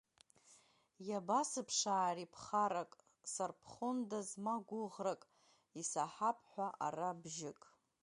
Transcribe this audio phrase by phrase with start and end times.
[1.07, 2.91] Иабасыԥшаари ԥхарак
[3.31, 5.21] сарԥхондаз ма гәыӷрак,
[5.81, 7.61] исаҳап ҳәа ара бжьык…